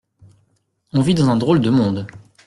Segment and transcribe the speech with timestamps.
[0.93, 2.07] On vit dans un drôle de monde.